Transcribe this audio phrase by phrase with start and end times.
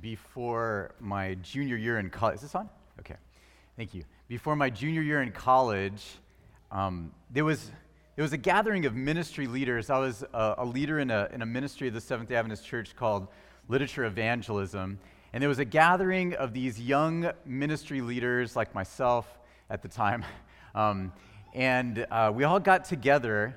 [0.00, 2.36] before my junior year in college.
[2.36, 2.68] Is this on?
[3.00, 3.16] Okay,
[3.76, 4.04] thank you.
[4.28, 6.04] Before my junior year in college,
[6.70, 7.70] um, there was
[8.18, 9.90] there was a gathering of ministry leaders.
[9.90, 12.66] I was a, a leader in a, in a ministry of the Seventh day Adventist
[12.66, 13.28] Church called
[13.68, 14.98] Literature Evangelism.
[15.32, 19.38] And there was a gathering of these young ministry leaders like myself
[19.70, 20.24] at the time.
[20.74, 21.12] Um,
[21.54, 23.56] and uh, we all got together.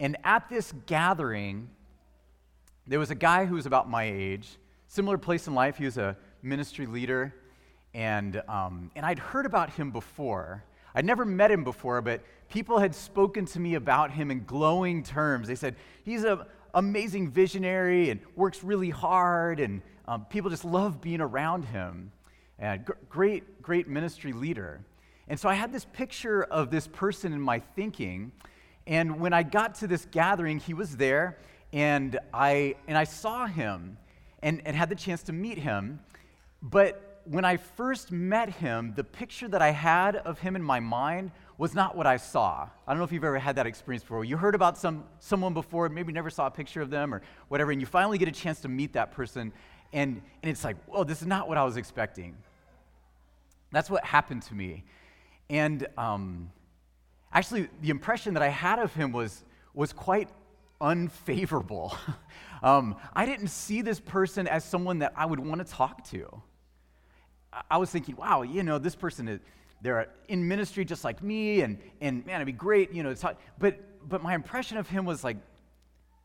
[0.00, 1.68] And at this gathering,
[2.86, 4.56] there was a guy who was about my age,
[4.94, 5.76] similar place in life.
[5.76, 7.34] He was a ministry leader.
[7.94, 10.62] And, um, and I'd heard about him before.
[10.94, 15.02] I'd never met him before, but people had spoken to me about him in glowing
[15.02, 15.48] terms.
[15.48, 16.42] They said, he's an
[16.74, 22.12] amazing visionary and works really hard, and um, people just love being around him.
[22.60, 24.80] And great, great ministry leader.
[25.26, 28.30] And so I had this picture of this person in my thinking.
[28.86, 31.38] And when I got to this gathering, he was there,
[31.72, 33.96] and I, and I saw him
[34.44, 35.98] and, and had the chance to meet him.
[36.62, 40.78] But when I first met him, the picture that I had of him in my
[40.78, 42.68] mind was not what I saw.
[42.86, 44.22] I don't know if you've ever had that experience before.
[44.24, 47.70] You heard about some, someone before, maybe never saw a picture of them or whatever,
[47.70, 49.50] and you finally get a chance to meet that person,
[49.94, 52.36] and, and it's like, whoa, this is not what I was expecting.
[53.72, 54.84] That's what happened to me.
[55.48, 56.50] And um,
[57.32, 60.28] actually, the impression that I had of him was, was quite
[60.80, 61.96] unfavorable.
[62.62, 66.42] um, I didn't see this person as someone that I would want to talk to.
[67.70, 69.40] I was thinking, wow, you know, this person is,
[69.80, 73.40] they're in ministry just like me, and, and man, it'd be great, you know, talk.
[73.58, 75.36] But, but my impression of him was like,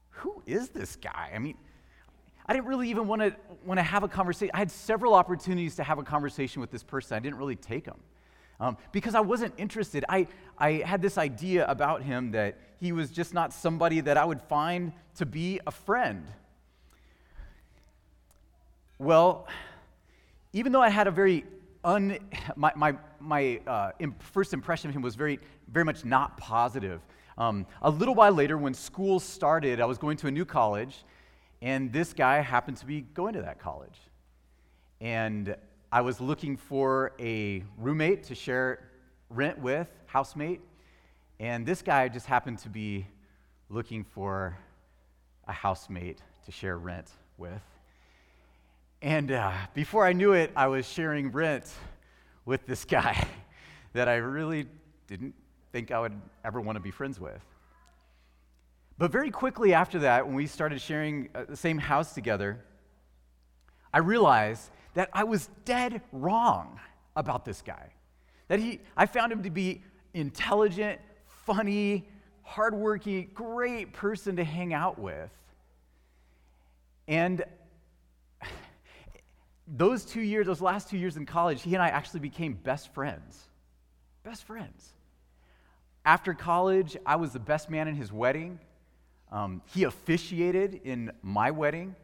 [0.09, 1.31] who is this guy?
[1.33, 1.55] I mean,
[2.45, 4.51] I didn't really even want to want to have a conversation.
[4.55, 7.15] I had several opportunities to have a conversation with this person.
[7.15, 7.99] I didn't really take them
[8.59, 10.05] um, because I wasn't interested.
[10.09, 14.25] I, I had this idea about him that he was just not somebody that I
[14.25, 16.25] would find to be a friend.
[18.97, 19.47] Well,
[20.53, 21.45] even though I had a very
[21.83, 22.17] un,
[22.55, 27.01] my, my, my uh, first impression of him was very, very much not positive.
[27.37, 31.05] Um, a little while later, when school started, I was going to a new college,
[31.61, 33.97] and this guy happened to be going to that college.
[34.99, 35.55] And
[35.91, 38.91] I was looking for a roommate to share
[39.31, 40.61] rent with, housemate,
[41.39, 43.07] and this guy just happened to be
[43.69, 44.55] looking for
[45.47, 47.63] a housemate to share rent with.
[49.01, 51.65] And uh, before I knew it, I was sharing rent
[52.45, 53.27] with this guy
[53.93, 54.67] that I really
[55.07, 55.33] didn't
[55.71, 57.41] think I would ever want to be friends with.
[58.99, 62.63] But very quickly after that, when we started sharing uh, the same house together,
[63.91, 66.79] I realized that I was dead wrong
[67.15, 67.89] about this guy.
[68.47, 69.83] That he, I found him to be
[70.13, 70.99] intelligent,
[71.45, 72.07] funny,
[72.43, 75.29] hardworking, great person to hang out with.
[77.07, 77.43] And
[79.67, 82.93] those two years, those last two years in college, he and I actually became best
[82.93, 83.47] friends.
[84.23, 84.89] Best friends.
[86.05, 88.59] After college, I was the best man in his wedding.
[89.31, 91.95] Um, he officiated in my wedding.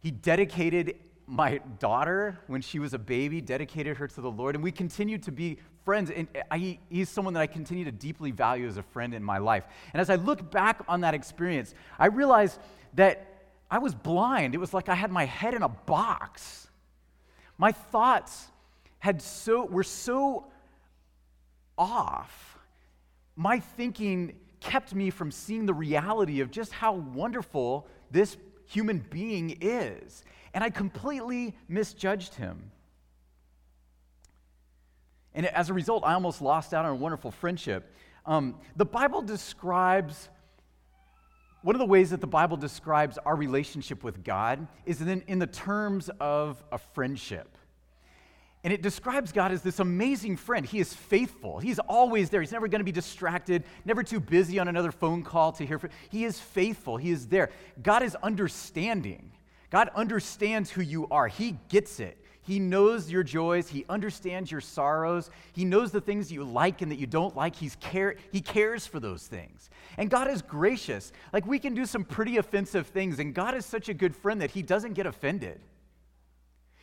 [0.00, 0.96] He dedicated
[1.26, 5.22] my daughter when she was a baby, dedicated her to the Lord, and we continued
[5.24, 6.10] to be friends.
[6.10, 9.38] And I, he's someone that I continue to deeply value as a friend in my
[9.38, 9.64] life.
[9.92, 12.58] And as I look back on that experience, I realize
[12.94, 13.26] that
[13.70, 14.54] I was blind.
[14.54, 16.68] It was like I had my head in a box.
[17.58, 18.48] My thoughts
[18.98, 20.46] had so, were so
[21.78, 22.58] off.
[23.34, 28.36] My thinking kept me from seeing the reality of just how wonderful this
[28.72, 30.24] human being is.
[30.54, 32.70] And I completely misjudged him.
[35.34, 37.94] And as a result, I almost lost out on a wonderful friendship.
[38.26, 40.28] Um, the Bible describes
[41.62, 45.38] one of the ways that the Bible describes our relationship with God is in, in
[45.38, 47.56] the terms of a friendship.
[48.64, 50.64] And it describes God as this amazing friend.
[50.64, 51.58] He is faithful.
[51.58, 52.40] He's always there.
[52.40, 55.80] He's never going to be distracted, never too busy on another phone call to hear
[55.80, 55.90] from.
[56.10, 56.96] He is faithful.
[56.96, 57.50] He is there.
[57.82, 59.32] God is understanding.
[59.70, 61.26] God understands who you are.
[61.26, 62.18] He gets it.
[62.44, 63.68] He knows your joys.
[63.68, 65.30] He understands your sorrows.
[65.52, 67.54] He knows the things you like and that you don't like.
[67.54, 69.70] He's care, he cares for those things.
[69.96, 71.12] And God is gracious.
[71.32, 74.40] Like we can do some pretty offensive things, and God is such a good friend
[74.40, 75.60] that He doesn't get offended.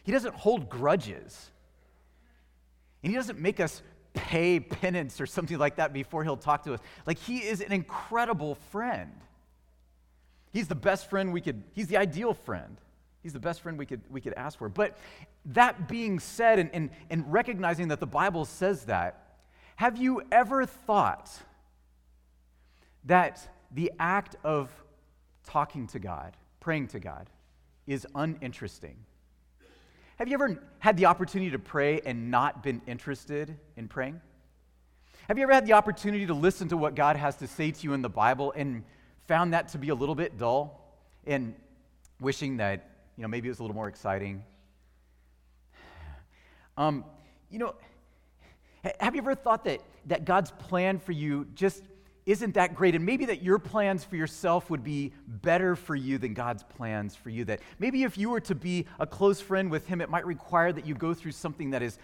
[0.03, 1.51] He doesn't hold grudges.
[3.03, 3.81] And He doesn't make us
[4.13, 6.79] pay penance or something like that before He'll talk to us.
[7.05, 9.11] Like He is an incredible friend.
[10.51, 12.77] He's the best friend we could, He's the ideal friend.
[13.21, 14.69] He's the best friend we could, we could ask for.
[14.69, 14.97] But
[15.47, 19.39] that being said, and, and, and recognizing that the Bible says that,
[19.75, 21.29] have you ever thought
[23.05, 24.71] that the act of
[25.45, 27.29] talking to God, praying to God,
[27.87, 28.97] is uninteresting?
[30.19, 34.19] Have you ever had the opportunity to pray and not been interested in praying?
[35.29, 37.83] Have you ever had the opportunity to listen to what God has to say to
[37.83, 38.83] you in the Bible and
[39.27, 41.55] found that to be a little bit dull and
[42.19, 44.43] wishing that, you know, maybe it was a little more exciting?
[46.75, 47.05] Um,
[47.49, 47.75] you know,
[48.99, 51.81] have you ever thought that, that God's plan for you just
[52.29, 52.93] isn't that great?
[52.93, 57.15] And maybe that your plans for yourself would be better for you than God's plans
[57.15, 57.43] for you.
[57.45, 60.71] That maybe if you were to be a close friend with Him, it might require
[60.71, 61.97] that you go through something that is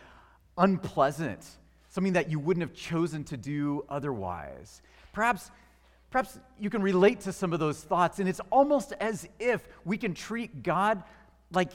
[0.58, 1.46] unpleasant,
[1.90, 4.82] something that you wouldn't have chosen to do otherwise.
[5.14, 5.52] Perhaps.
[6.10, 9.98] Perhaps you can relate to some of those thoughts, and it's almost as if we
[9.98, 11.04] can treat God
[11.52, 11.70] like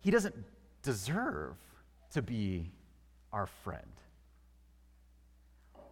[0.00, 0.34] He doesn't
[0.82, 1.56] deserve
[2.12, 2.70] to be
[3.32, 3.82] our friend.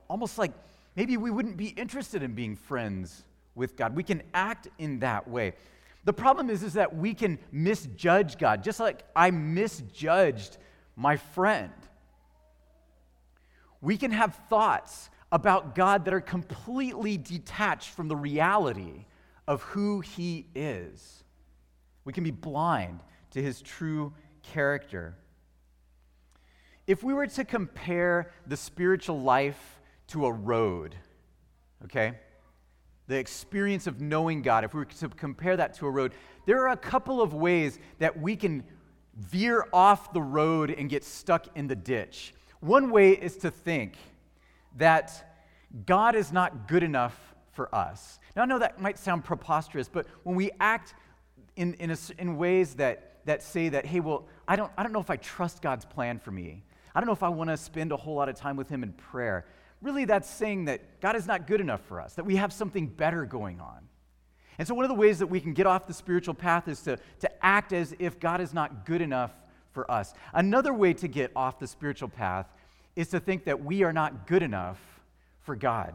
[0.08, 0.52] Almost like
[0.96, 3.94] maybe we wouldn't be interested in being friends with God.
[3.94, 5.54] We can act in that way.
[6.04, 10.56] The problem is, is that we can misjudge God, just like I misjudged
[10.94, 11.72] my friend.
[13.80, 19.06] We can have thoughts about God that are completely detached from the reality
[19.48, 21.24] of who He is.
[22.04, 23.00] We can be blind
[23.32, 25.16] to His true character.
[26.86, 29.75] If we were to compare the spiritual life
[30.08, 30.94] to a road,
[31.84, 32.18] okay?
[33.08, 36.12] The experience of knowing God, if we were to compare that to a road,
[36.46, 38.64] there are a couple of ways that we can
[39.16, 42.34] veer off the road and get stuck in the ditch.
[42.60, 43.96] One way is to think
[44.76, 45.36] that
[45.86, 48.18] God is not good enough for us.
[48.34, 50.94] Now, I know that might sound preposterous, but when we act
[51.56, 54.92] in, in, a, in ways that, that say that, hey, well, I don't, I don't
[54.92, 56.62] know if I trust God's plan for me.
[56.94, 58.82] I don't know if I want to spend a whole lot of time with Him
[58.82, 59.46] in prayer.
[59.82, 62.86] Really, that's saying that God is not good enough for us, that we have something
[62.86, 63.88] better going on.
[64.58, 66.80] And so, one of the ways that we can get off the spiritual path is
[66.82, 69.32] to, to act as if God is not good enough
[69.72, 70.14] for us.
[70.32, 72.46] Another way to get off the spiritual path
[72.94, 74.78] is to think that we are not good enough
[75.42, 75.94] for God.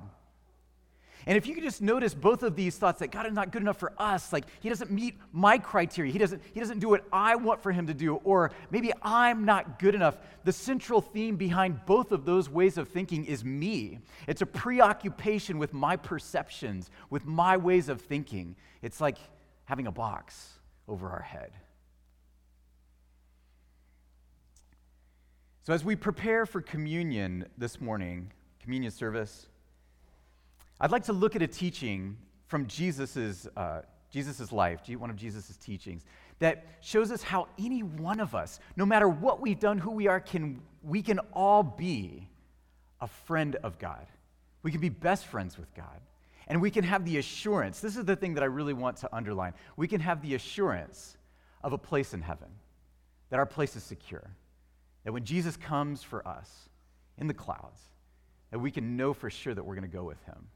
[1.25, 3.61] And if you could just notice both of these thoughts that God is not good
[3.61, 7.05] enough for us, like he doesn't meet my criteria, he doesn't, he doesn't do what
[7.11, 10.17] I want for him to do, or maybe I'm not good enough.
[10.43, 13.99] The central theme behind both of those ways of thinking is me.
[14.27, 18.55] It's a preoccupation with my perceptions, with my ways of thinking.
[18.81, 19.17] It's like
[19.65, 20.53] having a box
[20.87, 21.51] over our head.
[25.63, 29.45] So, as we prepare for communion this morning, communion service,
[30.81, 32.17] I'd like to look at a teaching
[32.47, 36.03] from Jesus' uh, Jesus's life, one of Jesus' teachings,
[36.39, 40.07] that shows us how any one of us, no matter what we've done, who we
[40.07, 42.27] are, can, we can all be
[42.99, 44.07] a friend of God.
[44.63, 46.01] We can be best friends with God.
[46.47, 49.15] And we can have the assurance this is the thing that I really want to
[49.15, 49.53] underline.
[49.77, 51.15] We can have the assurance
[51.63, 52.49] of a place in heaven,
[53.29, 54.31] that our place is secure,
[55.03, 56.69] that when Jesus comes for us
[57.19, 57.79] in the clouds,
[58.49, 60.47] that we can know for sure that we're going to go with him.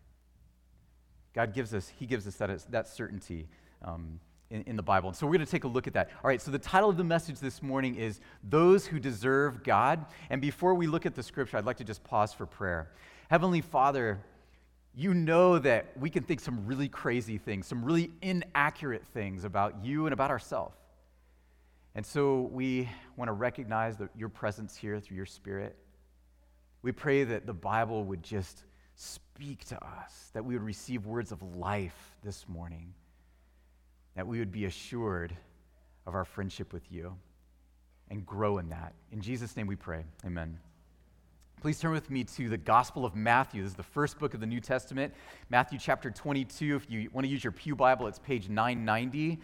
[1.36, 3.48] God gives us, He gives us that, that certainty
[3.84, 5.10] um, in, in the Bible.
[5.10, 6.10] And so we're going to take a look at that.
[6.24, 10.06] All right, so the title of the message this morning is Those Who Deserve God.
[10.30, 12.90] And before we look at the scripture, I'd like to just pause for prayer.
[13.30, 14.18] Heavenly Father,
[14.96, 19.84] you know that we can think some really crazy things, some really inaccurate things about
[19.84, 20.78] you and about ourselves.
[21.96, 25.76] And so we want to recognize the, your presence here through your Spirit.
[26.82, 28.64] We pray that the Bible would just
[28.96, 32.94] speak to us, that we would receive words of life this morning,
[34.16, 35.36] that we would be assured
[36.06, 37.16] of our friendship with you
[38.10, 38.94] and grow in that.
[39.12, 40.06] In Jesus' name we pray.
[40.26, 40.58] Amen.
[41.62, 43.64] Please turn with me to the Gospel of Matthew.
[43.64, 45.14] This is the first book of the New Testament,
[45.50, 46.76] Matthew chapter 22.
[46.76, 49.40] If you want to use your Pew Bible, it's page 990.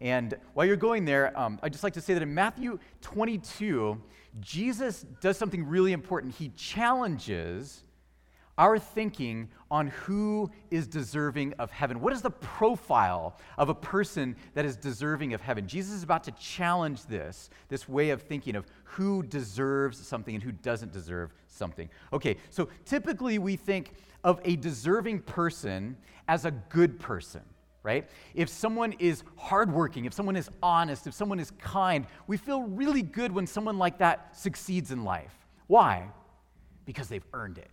[0.00, 4.00] And while you're going there, um, I'd just like to say that in Matthew 22,
[4.40, 6.34] Jesus does something really important.
[6.34, 7.82] He challenges
[8.58, 12.00] our thinking on who is deserving of heaven.
[12.00, 15.66] What is the profile of a person that is deserving of heaven?
[15.66, 20.42] Jesus is about to challenge this, this way of thinking of who deserves something and
[20.42, 21.88] who doesn't deserve something.
[22.12, 23.94] Okay, so typically we think
[24.24, 25.96] of a deserving person
[26.28, 27.42] as a good person.
[27.82, 28.10] Right?
[28.34, 33.02] If someone is hardworking, if someone is honest, if someone is kind, we feel really
[33.02, 35.32] good when someone like that succeeds in life.
[35.68, 36.08] Why?
[36.84, 37.70] Because they've earned it.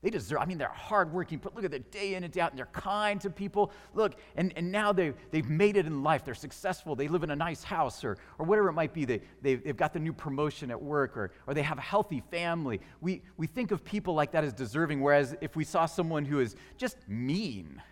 [0.00, 2.52] They deserve, I mean, they're hardworking, but look at their day in and day out,
[2.52, 3.72] and they're kind to people.
[3.94, 6.24] Look, and, and now they've, they've made it in life.
[6.24, 6.94] They're successful.
[6.94, 9.04] They live in a nice house or, or whatever it might be.
[9.04, 12.22] They, they've, they've got the new promotion at work or, or they have a healthy
[12.30, 12.80] family.
[13.00, 16.38] We, we think of people like that as deserving, whereas if we saw someone who
[16.38, 17.82] is just mean,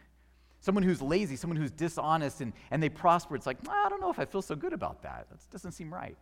[0.61, 4.11] someone who's lazy, someone who's dishonest, and, and they prosper, it's like, I don't know
[4.11, 5.27] if I feel so good about that.
[5.29, 6.17] That doesn't seem right.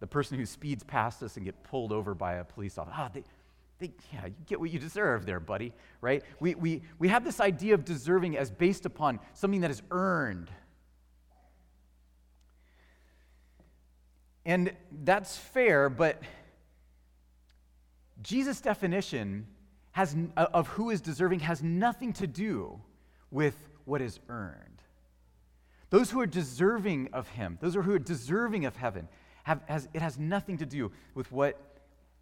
[0.00, 2.94] the person who speeds past us and get pulled over by a police officer.
[2.96, 3.24] Ah, they,
[3.80, 6.22] yeah, you get what you deserve there, buddy, right?
[6.40, 10.50] We, we, we have this idea of deserving as based upon something that is earned.
[14.46, 14.72] And
[15.04, 16.22] that's fair, but
[18.22, 19.46] Jesus' definition
[19.92, 22.80] has, of who is deserving has nothing to do
[23.30, 24.82] with what is earned.
[25.90, 29.08] Those who are deserving of Him, those who are deserving of heaven,
[29.44, 31.75] have, has, it has nothing to do with what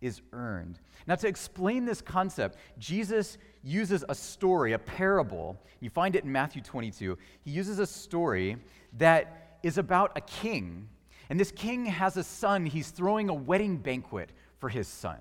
[0.05, 0.79] is earned.
[1.07, 5.59] Now, to explain this concept, Jesus uses a story, a parable.
[5.81, 7.17] You find it in Matthew 22.
[7.43, 8.59] He uses a story
[8.99, 10.89] that is about a king.
[11.31, 12.67] And this king has a son.
[12.67, 15.19] He's throwing a wedding banquet for his son.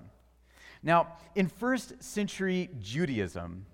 [0.82, 3.64] Now, in first century Judaism,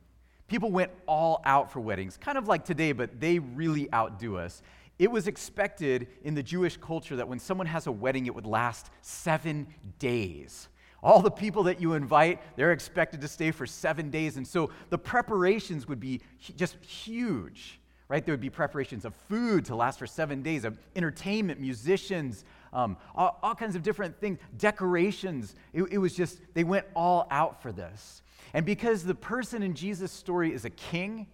[0.47, 4.63] people went all out for weddings, kind of like today, but they really outdo us.
[5.01, 8.47] It was expected in the Jewish culture that when someone has a wedding, it would
[8.47, 9.67] last seven
[9.99, 10.69] days.
[11.03, 14.37] All the people that you invite, they're expected to stay for seven days.
[14.37, 16.21] And so the preparations would be
[16.57, 18.25] just huge, right?
[18.25, 22.97] There would be preparations of food to last for seven days, of entertainment, musicians, um,
[23.15, 25.55] all, all, kinds of different things, decorations.
[25.73, 28.23] It, it was just, they went all out for this.
[28.53, 31.27] And because the person in Jesus' story is a king,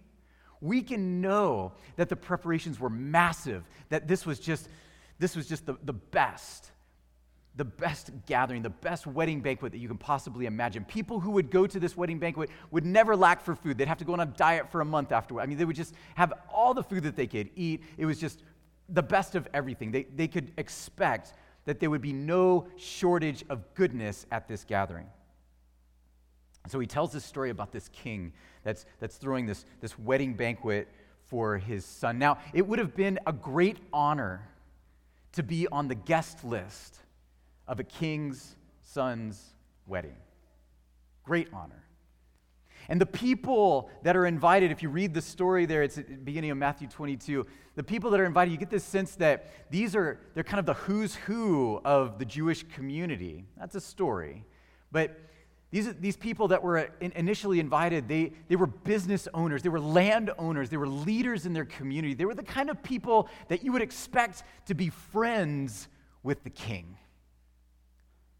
[0.61, 4.69] we can know that the preparations were massive, that this was just,
[5.19, 6.71] this was just the, the best
[7.57, 10.85] the best gathering, the best wedding banquet that you can possibly imagine.
[10.85, 13.77] People who would go to this wedding banquet would never lack for food.
[13.77, 15.41] They'd have to go on a diet for a month afterward.
[15.41, 17.83] I mean, they would just have all the food that they could eat.
[17.97, 18.43] It was just
[18.89, 19.91] the best of everything.
[19.91, 21.33] They, they could expect
[21.65, 25.07] that there would be no shortage of goodness at this gathering.
[26.67, 28.33] So he tells this story about this king
[28.63, 30.87] that's, that's throwing this, this wedding banquet
[31.25, 32.19] for his son.
[32.19, 34.47] Now, it would have been a great honor
[35.33, 36.99] to be on the guest list
[37.67, 39.53] of a king's son's
[39.85, 40.15] wedding.
[41.23, 41.83] Great honor.
[42.89, 46.15] And the people that are invited, if you read the story there, it's at the
[46.15, 47.45] beginning of Matthew 22,
[47.75, 50.65] the people that are invited, you get this sense that these are, they're kind of
[50.65, 53.45] the who's who of the Jewish community.
[53.57, 54.45] That's a story.
[54.91, 55.19] But
[55.69, 60.31] these, these people that were initially invited, they, they were business owners, they were land
[60.37, 62.13] owners, they were leaders in their community.
[62.13, 65.89] They were the kind of people that you would expect to be friends
[66.23, 66.97] with the king.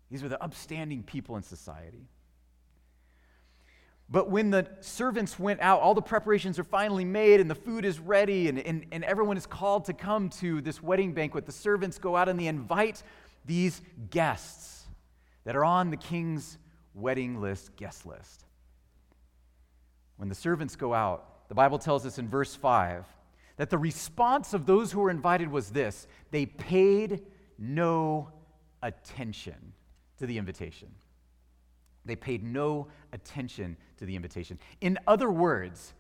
[0.10, 2.08] These were the upstanding people in society.
[4.10, 7.84] But when the servants went out, all the preparations are finally made and the food
[7.84, 11.46] is ready and, and, and everyone is called to come to this wedding banquet.
[11.46, 13.04] The servants go out and they invite
[13.46, 14.86] these guests
[15.44, 16.58] that are on the king's
[16.94, 18.46] wedding list, guest list.
[20.16, 23.06] When the servants go out, the Bible tells us in verse 5
[23.58, 27.24] that the response of those who were invited was this they paid
[27.58, 28.32] no
[28.82, 29.74] attention
[30.20, 30.90] to the invitation.
[32.06, 34.60] They paid no attention to the invitation.
[34.82, 35.94] In other words,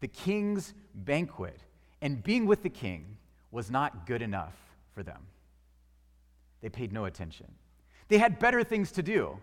[0.00, 1.60] the king's banquet
[2.00, 3.16] and being with the king
[3.50, 4.54] was not good enough
[4.94, 5.22] for them.
[6.60, 7.46] They paid no attention.
[8.08, 9.38] They had better things to do.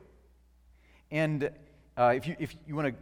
[1.12, 1.50] And
[1.98, 2.96] uh, if you, if you want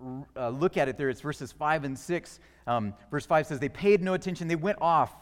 [0.00, 2.40] to uh, look at it there, it's verses 5 and 6.
[2.66, 4.48] Um, verse 5 says, They paid no attention.
[4.48, 5.14] They went off,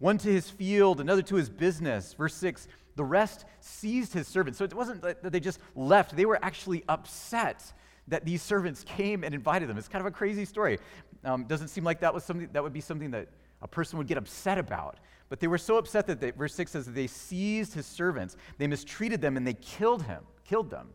[0.00, 2.12] one to his field, another to his business.
[2.14, 2.66] Verse 6
[2.96, 4.58] the rest seized his servants.
[4.58, 7.72] So it wasn't that they just left, they were actually upset
[8.08, 9.78] that these servants came and invited them.
[9.78, 10.78] It's kind of a crazy story.
[11.24, 13.28] Um, doesn't seem like that was something that would be something that
[13.62, 14.98] a person would get upset about.
[15.28, 18.36] But they were so upset that they, verse 6 says that they seized his servants,
[18.58, 20.88] they mistreated them, and they killed him, killed them.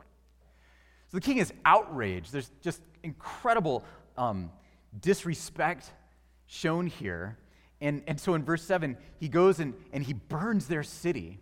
[1.08, 2.32] So the king is outraged.
[2.34, 3.86] There's just incredible
[4.18, 4.52] um,
[5.00, 5.92] disrespect
[6.48, 7.38] shown here.
[7.86, 11.40] And, and so in verse 7, he goes and, and he burns their city.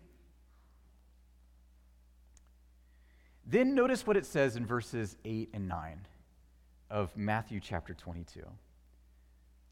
[3.46, 6.06] Then notice what it says in verses 8 and 9
[6.90, 8.42] of Matthew chapter 22.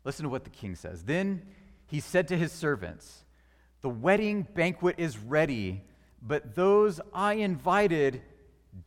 [0.05, 1.03] Listen to what the king says.
[1.03, 1.43] Then
[1.87, 3.25] he said to his servants,
[3.83, 5.83] The wedding banquet is ready,
[6.23, 8.23] but those I invited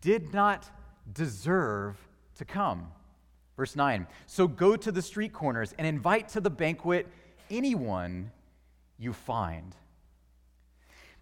[0.01, 0.67] did not
[1.13, 1.97] deserve
[2.37, 2.87] to come.
[3.55, 7.07] Verse 9 So go to the street corners and invite to the banquet
[7.49, 8.31] anyone
[8.97, 9.75] you find.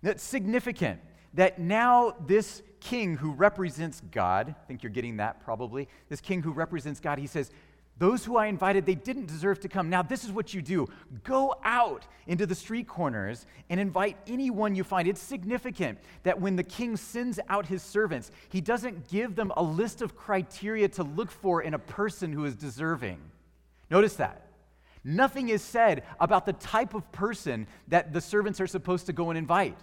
[0.02, 1.00] That's significant
[1.34, 6.42] that now this king who represents God, I think you're getting that probably, this king
[6.44, 7.52] who represents God, he says,
[7.98, 9.90] those who I invited, they didn't deserve to come.
[9.90, 10.88] Now, this is what you do
[11.24, 15.08] go out into the street corners and invite anyone you find.
[15.08, 19.64] It's significant that when the king sends out his servants, he doesn't give them a
[19.64, 23.20] list of criteria to look for in a person who is deserving.
[23.92, 24.43] Notice that.
[25.04, 29.30] Nothing is said about the type of person that the servants are supposed to go
[29.30, 29.78] and invite.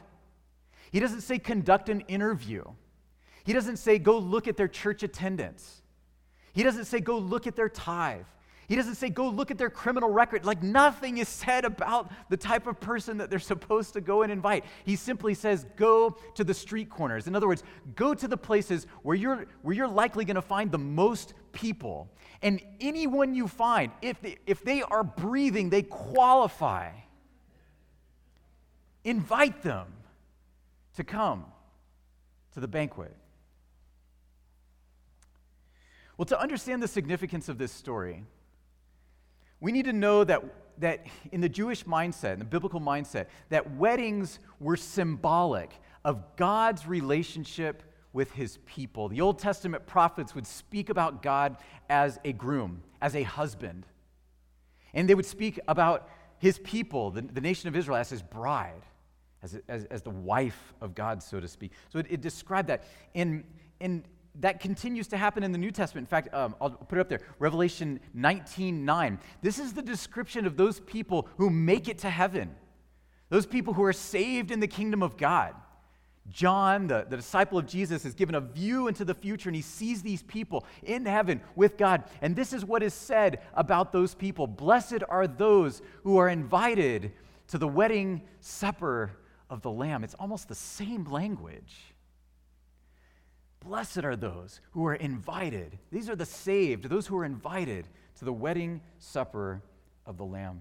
[0.91, 2.65] He doesn't say conduct an interview.
[3.45, 5.83] He doesn't say go look at their church attendance.
[6.53, 8.25] He doesn't say go look at their tithe.
[8.71, 10.45] He doesn't say go look at their criminal record.
[10.45, 14.31] Like nothing is said about the type of person that they're supposed to go and
[14.31, 14.65] invite.
[14.85, 17.27] He simply says go to the street corners.
[17.27, 17.65] In other words,
[17.97, 22.13] go to the places where you're, where you're likely going to find the most people.
[22.43, 26.93] And anyone you find, if they, if they are breathing, they qualify.
[29.03, 29.89] Invite them
[30.95, 31.45] to come
[32.55, 33.17] to the banquet.
[36.17, 38.23] Well, to understand the significance of this story,
[39.61, 40.43] we need to know that,
[40.79, 45.73] that in the Jewish mindset, in the biblical mindset, that weddings were symbolic
[46.05, 49.09] of God's relationship with his people.
[49.09, 51.57] The Old Testament prophets would speak about God
[51.89, 53.87] as a groom, as a husband.
[54.95, 58.83] And they would speak about his people, the, the nation of Israel, as his bride,
[59.43, 61.73] as, as, as the wife of God, so to speak.
[61.91, 62.85] So it, it described that.
[63.15, 63.45] In,
[63.79, 64.05] in,
[64.37, 66.07] that continues to happen in the New Testament.
[66.07, 69.19] In fact, um, I'll put it up there Revelation 19 9.
[69.43, 72.55] This is the description of those people who make it to heaven,
[73.29, 75.55] those people who are saved in the kingdom of God.
[76.29, 79.63] John, the, the disciple of Jesus, is given a view into the future and he
[79.63, 82.05] sees these people in heaven with God.
[82.23, 87.13] And this is what is said about those people Blessed are those who are invited
[87.49, 89.11] to the wedding supper
[89.49, 90.05] of the Lamb.
[90.05, 91.90] It's almost the same language.
[93.61, 95.79] Blessed are those who are invited.
[95.93, 97.87] These are the saved, those who are invited
[98.19, 99.63] to the wedding supper
[100.07, 100.61] of the Lamb.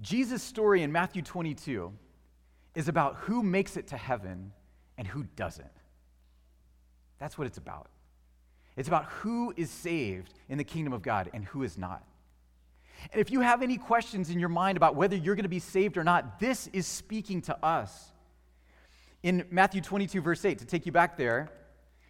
[0.00, 1.92] Jesus' story in Matthew 22
[2.74, 4.52] is about who makes it to heaven
[4.98, 5.66] and who doesn't.
[7.18, 7.88] That's what it's about.
[8.76, 12.04] It's about who is saved in the kingdom of God and who is not.
[13.12, 15.58] And if you have any questions in your mind about whether you're going to be
[15.58, 18.11] saved or not, this is speaking to us.
[19.22, 21.50] In Matthew 22, verse 8, to take you back there,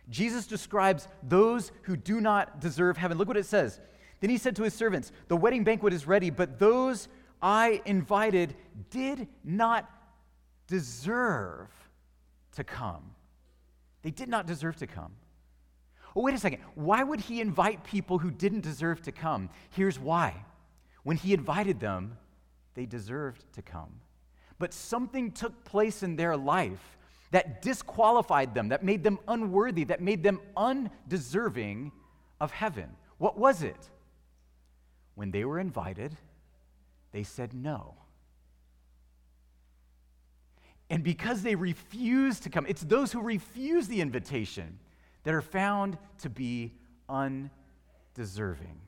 [0.08, 3.18] Jesus describes those who do not deserve heaven.
[3.18, 3.80] Look what it says.
[4.20, 7.08] Then he said to his servants, The wedding banquet is ready, but those
[7.40, 8.54] I invited
[8.90, 9.90] did not
[10.66, 11.68] deserve
[12.52, 13.14] to come.
[14.02, 15.12] They did not deserve to come.
[16.14, 16.60] Oh, wait a second.
[16.74, 19.50] Why would he invite people who didn't deserve to come?
[19.70, 20.44] Here's why.
[21.02, 22.16] When he invited them,
[22.74, 24.00] they deserved to come.
[24.58, 26.98] But something took place in their life
[27.32, 31.90] that disqualified them, that made them unworthy, that made them undeserving
[32.40, 32.88] of heaven.
[33.18, 33.88] What was it?
[35.14, 36.14] When they were invited,
[37.10, 37.94] they said no.
[40.90, 44.78] And because they refused to come, it's those who refuse the invitation
[45.24, 46.74] that are found to be
[47.08, 48.78] undeserving.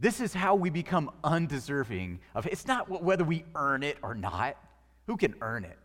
[0.00, 4.56] This is how we become undeserving of it's not whether we earn it or not.
[5.12, 5.76] Who can earn it?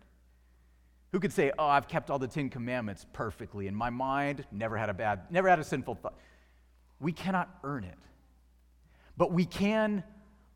[1.11, 4.77] Who could say, "Oh, I've kept all the 10 commandments perfectly in my mind, never
[4.77, 6.17] had a bad, never had a sinful thought."
[7.01, 7.97] We cannot earn it.
[9.17, 10.05] But we can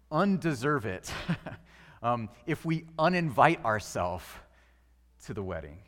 [0.10, 1.14] undeserve it.
[2.02, 4.24] um, if we uninvite ourselves
[5.26, 5.80] to the wedding.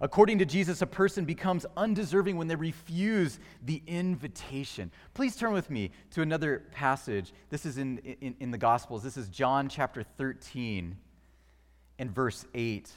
[0.00, 4.92] According to Jesus, a person becomes undeserving when they refuse the invitation.
[5.12, 7.32] Please turn with me to another passage.
[7.50, 9.02] This is in, in, in, the Gospels.
[9.02, 10.96] This is John chapter 13
[11.98, 12.88] and verse 8.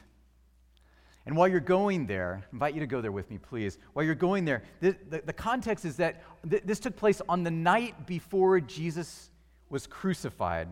[1.26, 3.80] And while you're going there, I invite you to go there with me, please.
[3.94, 7.44] While you're going there, the, the, the context is that th- this took place on
[7.44, 9.32] the night before Jesus
[9.70, 10.68] was crucified.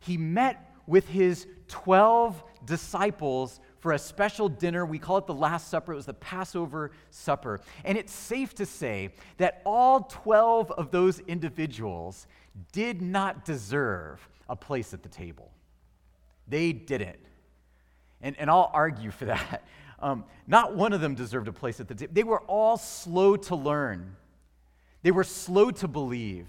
[0.00, 4.84] He met with his 12 disciples for a special dinner.
[4.84, 5.92] We call it the Last Supper.
[5.92, 7.60] It was the Passover supper.
[7.84, 12.26] And it's safe to say that all 12 of those individuals
[12.72, 15.50] did not deserve a place at the table.
[16.48, 17.18] They didn't.
[18.20, 19.64] And, and I'll argue for that.
[20.00, 22.12] Um, not one of them deserved a place at the table.
[22.14, 24.14] They were all slow to learn,
[25.02, 26.46] they were slow to believe.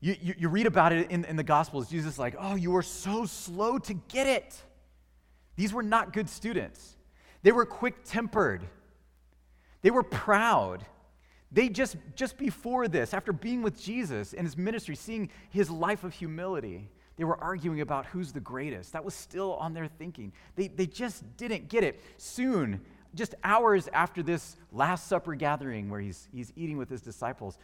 [0.00, 1.88] You, you, you read about it in, in the Gospels.
[1.88, 4.60] Jesus is like, oh, you were so slow to get it.
[5.56, 6.96] These were not good students.
[7.42, 8.66] They were quick tempered,
[9.82, 10.84] they were proud.
[11.52, 16.02] They just, just before this, after being with Jesus in his ministry, seeing his life
[16.02, 18.92] of humility, they were arguing about who's the greatest.
[18.92, 20.32] That was still on their thinking.
[20.56, 22.00] They, they just didn't get it.
[22.18, 22.80] Soon,
[23.14, 27.58] just hours after this Last Supper gathering where he's, he's eating with his disciples,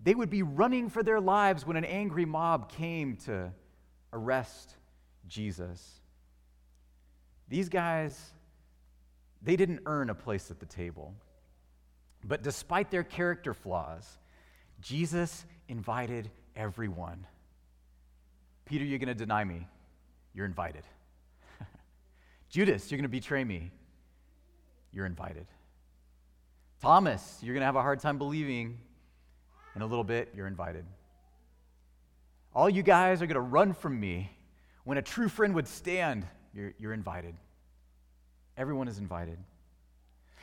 [0.00, 3.50] they would be running for their lives when an angry mob came to
[4.12, 4.76] arrest
[5.26, 6.01] Jesus.
[7.52, 8.18] These guys,
[9.42, 11.12] they didn't earn a place at the table.
[12.24, 14.08] But despite their character flaws,
[14.80, 17.26] Jesus invited everyone.
[18.64, 19.68] Peter, you're going to deny me.
[20.32, 20.84] You're invited.
[22.48, 23.70] Judas, you're going to betray me.
[24.90, 25.44] You're invited.
[26.80, 28.78] Thomas, you're going to have a hard time believing.
[29.76, 30.86] In a little bit, you're invited.
[32.54, 34.30] All you guys are going to run from me.
[34.84, 37.34] When a true friend would stand, you're, you're invited.
[38.56, 39.38] Everyone is invited.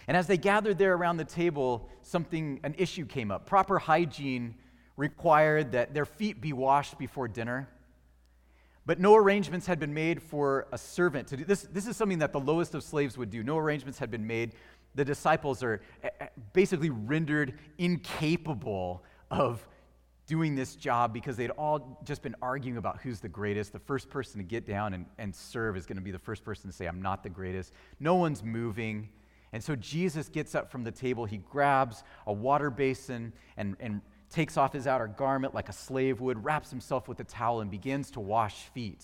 [0.08, 3.46] And as they gathered there around the table, something, an issue came up.
[3.46, 4.56] Proper hygiene
[4.98, 7.70] required that their feet be washed before dinner.
[8.86, 11.62] But no arrangements had been made for a servant to do this.
[11.62, 13.44] This is something that the lowest of slaves would do.
[13.44, 14.54] No arrangements had been made.
[14.96, 19.68] The disciples are eh, eh, basically rendered incapable of
[20.30, 23.74] doing this job because they'd all just been arguing about who's the greatest.
[23.74, 26.46] The first person to get down and, and serve is going to be the first
[26.46, 27.74] person to say, I'm not the greatest.
[28.00, 29.10] No one's moving.
[29.54, 31.26] And so Jesus gets up from the table.
[31.26, 36.22] He grabs a water basin and, and takes off his outer garment like a slave
[36.22, 39.04] would, wraps himself with a towel, and begins to wash feet.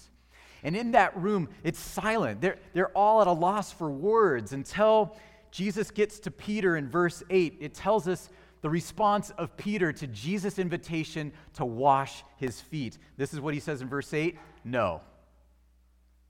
[0.61, 2.39] And in that room, it's silent.
[2.39, 5.17] They're, they're all at a loss for words until
[5.49, 7.57] Jesus gets to Peter in verse 8.
[7.59, 8.29] It tells us
[8.61, 12.97] the response of Peter to Jesus' invitation to wash his feet.
[13.17, 15.01] This is what he says in verse 8 No.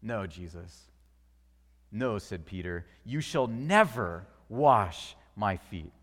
[0.02, 0.84] No, Jesus.
[1.92, 5.94] No, said Peter, you shall never wash my feet.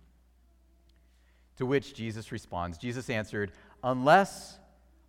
[1.58, 3.52] To which Jesus responds Jesus answered,
[3.84, 4.58] Unless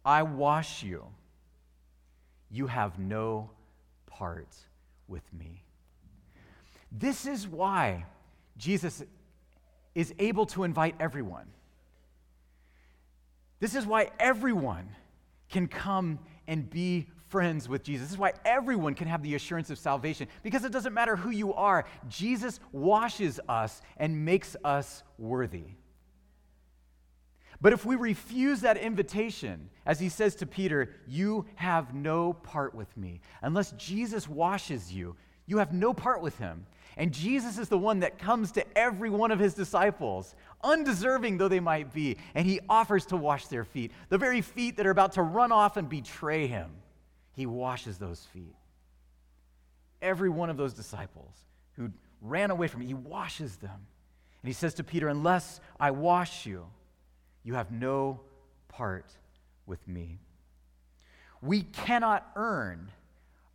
[0.06, 1.06] I wash you,
[2.52, 3.50] you have no
[4.08, 4.56] part
[5.08, 5.64] with me.
[6.92, 8.06] This is why
[8.58, 9.04] Jesus
[9.96, 11.48] is able to invite everyone.
[13.60, 14.90] This is why everyone
[15.50, 18.08] can come and be friends with Jesus.
[18.08, 21.30] This is why everyone can have the assurance of salvation because it doesn't matter who
[21.30, 21.86] you are.
[22.10, 25.66] Jesus washes us and makes us worthy.
[27.62, 32.76] But if we refuse that invitation, as he says to Peter, you have no part
[32.76, 33.22] with me.
[33.42, 36.66] Unless Jesus washes you, you have no part with him.
[36.98, 41.48] And Jesus is the one that comes to every one of his disciples, undeserving though
[41.48, 44.92] they might be, and he offers to wash their feet, the very feet that are
[44.92, 46.70] about to run off and betray him.
[47.34, 48.56] He washes those feet.
[50.02, 51.34] Every one of those disciples
[51.76, 53.72] who ran away from him, he washes them.
[53.72, 56.66] And he says to Peter, Unless I wash you,
[57.44, 58.20] you have no
[58.68, 59.06] part
[59.66, 60.20] with me.
[61.42, 62.92] We cannot earn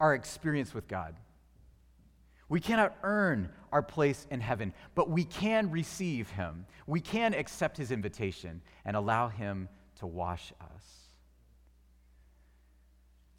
[0.01, 1.15] our experience with God.
[2.49, 6.67] We cannot earn our place in heaven, but we can receive Him.
[6.87, 10.85] We can accept His invitation and allow Him to wash us.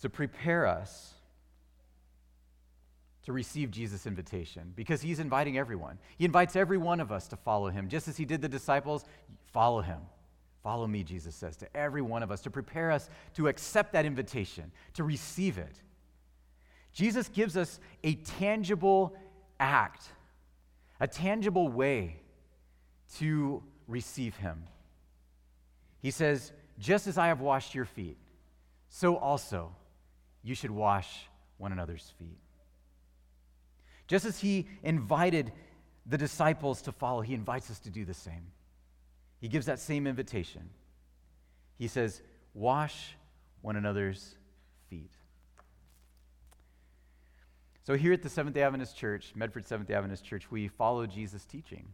[0.01, 1.13] To prepare us
[3.23, 5.97] to receive Jesus' invitation because He's inviting everyone.
[6.17, 9.05] He invites every one of us to follow Him, just as He did the disciples,
[9.51, 9.99] follow Him.
[10.61, 14.05] Follow me, Jesus says to every one of us, to prepare us to accept that
[14.05, 15.81] invitation, to receive it.
[16.99, 19.15] Jesus gives us a tangible
[19.57, 20.03] act,
[20.99, 22.17] a tangible way
[23.19, 24.65] to receive Him.
[26.01, 28.17] He says, Just as I have washed your feet,
[28.89, 29.73] so also
[30.43, 32.37] you should wash one another's feet.
[34.09, 35.53] Just as He invited
[36.05, 38.47] the disciples to follow, He invites us to do the same.
[39.39, 40.69] He gives that same invitation.
[41.77, 42.21] He says,
[42.53, 43.15] Wash
[43.61, 44.35] one another's
[44.89, 45.13] feet.
[47.89, 51.07] So, here at the Seventh day Adventist Church, Medford Seventh day Adventist Church, we follow
[51.07, 51.87] Jesus' teaching.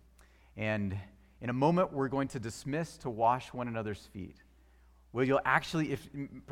[0.58, 0.94] And
[1.40, 4.36] in a moment, we're going to dismiss to wash one another's feet.
[5.14, 6.06] Well, you'll actually, if,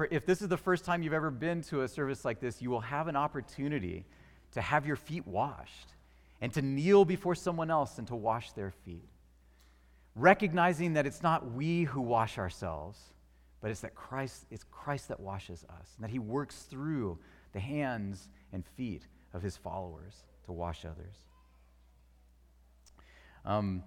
[0.10, 2.70] if this is the first time you've ever been to a service like this, you
[2.70, 4.06] will have an opportunity
[4.54, 5.90] to have your feet washed
[6.40, 9.10] and to kneel before someone else and to wash their feet
[10.16, 12.98] recognizing that it's not we who wash ourselves,
[13.60, 17.18] but it's that Christ, it's Christ that washes us, and that he works through
[17.52, 21.16] the hands and feet of his followers to wash others.
[23.46, 23.84] Um,